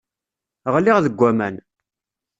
Ɣliɣ 0.73 0.97
deg 1.05 1.19
aman. 1.29 1.55